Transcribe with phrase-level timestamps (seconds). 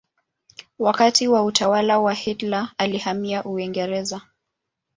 [0.79, 4.21] Wakati wa utawala wa Hitler alihamia Uingereza.